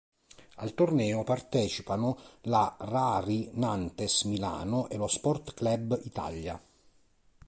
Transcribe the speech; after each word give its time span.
Al 0.55 0.73
torneo 0.73 1.23
partecipano 1.23 2.17
la 2.45 2.75
Rari 2.79 3.51
Nantes 3.53 4.23
Milano 4.23 4.89
e 4.89 4.97
lo 4.97 5.05
Sport 5.07 5.53
Club 5.53 5.99
Italia. 6.05 6.59